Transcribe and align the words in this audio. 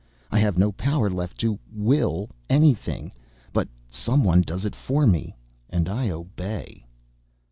I 0.31 0.39
have 0.39 0.57
no 0.57 0.71
power 0.71 1.11
left 1.11 1.37
to 1.41 1.59
will 1.71 2.31
anything, 2.49 3.11
but 3.53 3.67
someone 3.87 4.41
does 4.41 4.65
it 4.65 4.75
for 4.75 5.05
me 5.05 5.35
and 5.69 5.87
I 5.87 6.09
obey. 6.09 6.87